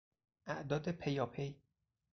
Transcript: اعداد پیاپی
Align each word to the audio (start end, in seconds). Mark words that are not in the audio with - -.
اعداد 0.47 0.89
پیاپی 0.91 1.61